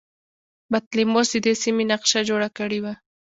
بطلیموس 0.71 1.29
د 1.33 1.35
دې 1.45 1.53
سیمې 1.63 1.83
نقشه 1.91 2.19
جوړه 2.29 2.49
کړې 2.57 2.79
وه 2.83 2.93